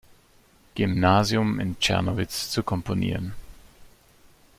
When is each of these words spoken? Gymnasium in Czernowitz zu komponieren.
Gymnasium 0.75 1.59
in 1.61 1.75
Czernowitz 1.79 2.47
zu 2.49 2.63
komponieren. 2.63 3.31